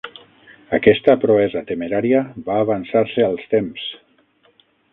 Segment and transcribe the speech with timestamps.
[0.77, 3.85] Aquesta proesa temerària va avançar-se als temps.